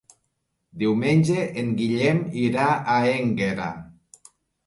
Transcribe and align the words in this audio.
Diumenge 0.83 1.43
en 1.63 1.69
Guillem 1.81 2.23
irà 2.45 2.65
a 2.93 2.97
Énguera. 3.11 3.67